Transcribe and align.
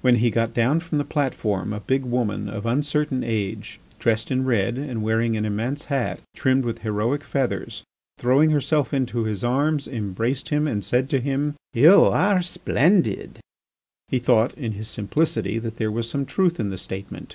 When 0.00 0.18
he 0.22 0.30
got 0.30 0.54
down 0.54 0.78
from 0.78 0.98
the 0.98 1.04
platform 1.04 1.72
a 1.72 1.80
big 1.80 2.04
woman 2.04 2.48
of 2.48 2.66
uncertain 2.66 3.24
age, 3.24 3.80
dressed 3.98 4.30
in 4.30 4.44
red, 4.44 4.78
and 4.78 5.02
wearing 5.02 5.36
an 5.36 5.44
immense 5.44 5.86
hat 5.86 6.20
trimmed 6.36 6.64
with 6.64 6.82
heroic 6.82 7.24
feathers, 7.24 7.82
throwing 8.16 8.50
herself 8.50 8.94
into 8.94 9.24
his 9.24 9.42
arms, 9.42 9.88
embraced 9.88 10.50
him, 10.50 10.68
and 10.68 10.84
said 10.84 11.10
to 11.10 11.20
him: 11.20 11.56
"You 11.72 12.04
are 12.04 12.42
splendid!" 12.42 13.40
He 14.06 14.20
thought 14.20 14.54
in 14.54 14.70
his 14.74 14.86
simplicity 14.86 15.58
that 15.58 15.78
there 15.78 15.90
was 15.90 16.08
some 16.08 16.26
truth 16.26 16.60
in 16.60 16.70
the 16.70 16.78
statement. 16.78 17.34